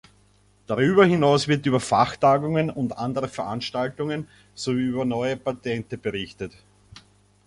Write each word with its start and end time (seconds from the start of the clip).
Darüber 0.65 1.05
hinaus 1.05 1.47
wird 1.47 1.67
über 1.67 1.79
Fachtagungen 1.79 2.71
und 2.71 2.97
andere 2.97 3.27
Veranstaltungen, 3.27 4.27
sowie 4.55 4.85
über 4.87 5.05
neue 5.05 5.37
Patente 5.37 5.95
berichtet. 5.95 6.53